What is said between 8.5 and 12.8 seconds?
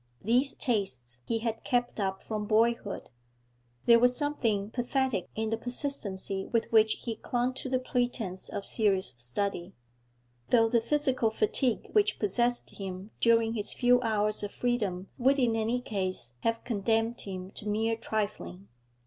serious study, though the physical fatigue which possessed